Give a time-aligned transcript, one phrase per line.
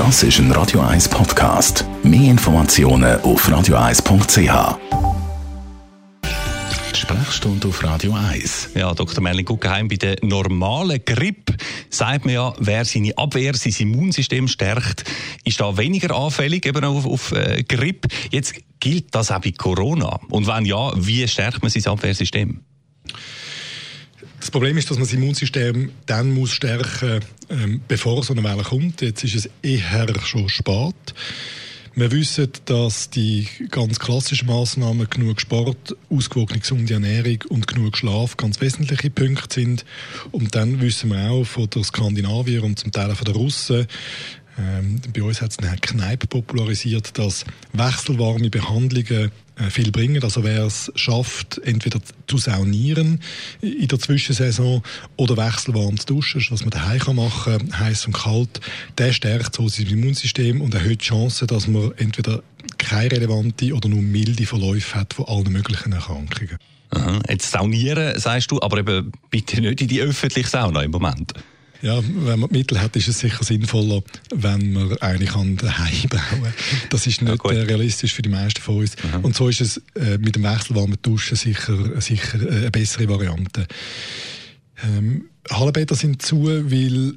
[0.00, 1.84] Das ist ein Radio 1 Podcast.
[2.02, 4.78] Mehr Informationen auf radio1.ch.
[6.96, 8.70] Sprechstunde auf Radio 1.
[8.76, 9.22] Ja, Dr.
[9.22, 11.54] Merlin Guggenheim, bei der normalen Grippe
[11.90, 15.04] sagt man ja, wer seine Abwehr, sein Immunsystem stärkt,
[15.44, 18.08] ist da weniger anfällig eben auf, auf äh, Grippe.
[18.30, 20.18] Jetzt gilt das auch bei Corona.
[20.30, 22.62] Und wenn ja, wie stärkt man sein Abwehrsystem?
[24.40, 27.20] Das Problem ist, dass man das Immunsystem dann muss stärken
[27.50, 29.02] ähm, bevor so eine Welle kommt.
[29.02, 31.14] Jetzt ist es eher schon spät.
[31.94, 38.36] Wir wissen, dass die ganz klassischen Maßnahmen genug Sport, ausgewogene gesunde Ernährung und genug Schlaf
[38.36, 39.84] ganz wesentliche Punkte sind.
[40.30, 43.86] Und dann wissen wir auch von der Skandinavier und zum Teil von der Russen,
[44.60, 50.22] ähm, bei uns hat es Herr Kneip popularisiert, dass wechselwarme Behandlungen äh, viel bringen.
[50.22, 53.20] Also wer es schafft, entweder zu saunieren
[53.60, 54.82] in der Zwischensaison
[55.16, 58.60] oder wechselwarm zu duschen, was man daheim machen kann, heiß und kalt,
[58.98, 62.42] der stärkt so sein Immunsystem und erhöht die Chance, dass man entweder
[62.78, 66.58] keine relevante oder nur milde Verläufe hat von allen möglichen Erkrankungen.
[66.90, 67.20] Aha.
[67.28, 71.34] Jetzt saunieren, sagst du, aber eben bitte nicht in die öffentliche Sauna im Moment.
[71.82, 74.02] Ja, wenn man Mittel hat, ist es sicher sinnvoller,
[74.34, 76.52] wenn man eine kann daheim bauen.
[76.90, 78.96] Das ist nicht ja, äh, realistisch für die meisten von uns.
[79.08, 79.20] Aha.
[79.22, 83.66] Und so ist es äh, mit dem wechselwarmen Duschen sicher, sicher äh, eine bessere Variante.
[84.84, 87.14] Ähm, Hallenbäder sind zu, weil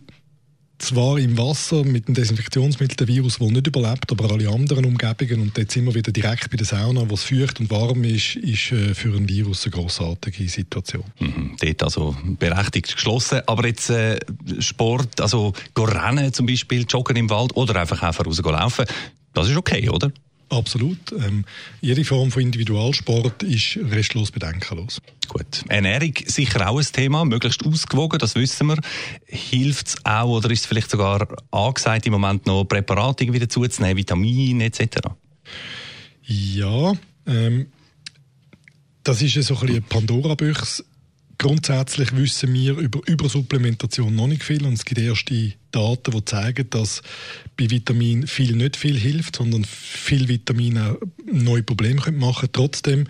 [0.84, 5.42] zwar im Wasser mit dem Desinfektionsmittel der Virus wohl nicht überlebt, aber alle anderen Umgebungen
[5.42, 8.72] und jetzt wir wieder direkt bei der Sauna, wo es feucht und warm ist, ist
[8.72, 11.06] äh, für ein Virus eine grossartige Situation.
[11.20, 13.42] Mhm, dort also berechtigt geschlossen.
[13.46, 14.20] Aber jetzt äh,
[14.60, 18.86] Sport, also rennen zum Beispiel, joggen im Wald oder einfach einfach rauslaufen,
[19.34, 20.12] das ist okay, oder?
[20.58, 21.12] Absolut.
[21.12, 21.46] Ähm,
[21.82, 25.02] jede Form von Individualsport ist restlos bedenkenlos.
[25.28, 25.64] Gut.
[25.68, 28.78] Ernährung sicher auch ein Thema, möglichst ausgewogen, das wissen wir.
[29.26, 33.98] Hilft es auch oder ist es vielleicht sogar angesagt, im Moment noch Präparate wieder zuzunehmen,
[33.98, 34.98] Vitamine etc.?
[36.26, 36.94] Ja,
[37.26, 37.68] ähm,
[39.04, 40.86] das ist so ein bisschen eine Pandora-Büchse
[41.44, 46.70] Grundsätzlich wissen wir über Übersupplementation noch nicht viel und es gibt erste Daten, die zeigen,
[46.70, 47.02] dass
[47.58, 50.98] bei Vitamin viel nicht viel hilft, sondern viel Vitamine
[51.30, 52.54] neue Probleme machen können.
[52.54, 53.08] Trotzdem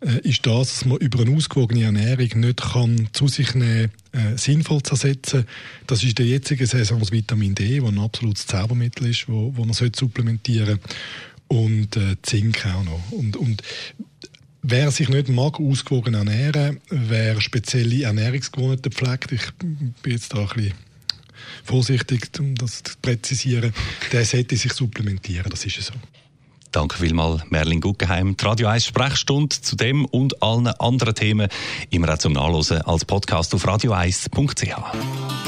[0.00, 4.38] äh, ist das, dass man über eine ausgewogene Ernährung nicht kann zu sich nehmen, äh,
[4.38, 5.44] sinnvoll zu ersetzen.
[5.86, 9.66] Das ist der jetzigen Saison das Vitamin D, das ein absolutes Zaubermittel ist, wo, wo
[9.66, 10.96] man supplementieren sollte.
[11.48, 13.10] Und äh, Zink auch noch.
[13.10, 13.62] Und, und
[14.62, 20.48] Wer sich nicht mag, ausgewogen ernähren, wer spezielle Ernährungsgewohnheiten pflegt, ich bin jetzt da ein
[20.48, 20.74] bisschen
[21.64, 23.72] vorsichtig, um das zu präzisieren,
[24.12, 25.94] der sollte sich supplementieren, das ist so.
[26.72, 28.36] Danke vielmals, Merlin Guggenheim.
[28.36, 31.48] Die Radio 1 Sprechstunde zu dem und allen anderen Themen
[31.88, 35.47] immer auch zum Nachlesen als Podcast auf radio1.ch.